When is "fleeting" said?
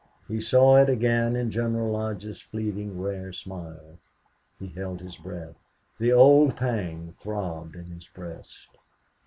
2.41-2.99